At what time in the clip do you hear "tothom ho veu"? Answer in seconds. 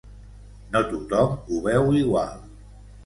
0.93-1.93